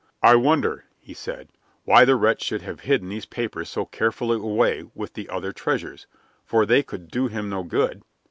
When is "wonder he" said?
0.35-1.13